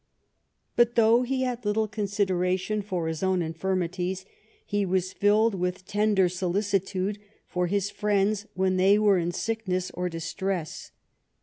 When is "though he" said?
0.95-1.43